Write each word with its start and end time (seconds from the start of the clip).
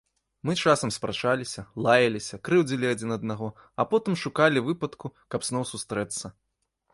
Мы 0.49 0.53
часам 0.69 0.93
спрачаліся, 0.95 1.63
лаяліся, 1.87 2.39
крыўдзілі 2.49 2.89
адзін 2.93 3.13
аднаго, 3.17 3.51
а 3.83 3.85
потым 3.93 4.17
шукалі 4.23 4.65
выпадку, 4.71 5.13
каб 5.37 5.47
зноў 5.51 5.63
сустрэцца. 5.75 6.35